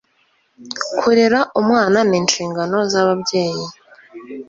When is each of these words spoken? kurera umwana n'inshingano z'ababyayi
kurera 0.99 1.39
umwana 1.61 1.99
n'inshingano 2.09 2.77
z'ababyayi 2.91 3.65